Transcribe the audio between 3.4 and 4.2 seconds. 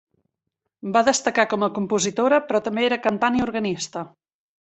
i organista.